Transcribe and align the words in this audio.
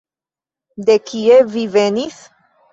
De 0.87 0.97
kie 1.11 1.37
vi 1.53 1.69
venis? 1.79 2.21